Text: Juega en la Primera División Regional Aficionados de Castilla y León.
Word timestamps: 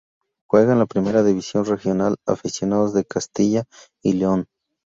Juega 0.49 0.73
en 0.73 0.79
la 0.79 0.87
Primera 0.87 1.21
División 1.21 1.63
Regional 1.63 2.15
Aficionados 2.25 2.91
de 2.95 3.05
Castilla 3.05 3.65
y 4.01 4.13
León. 4.13 4.47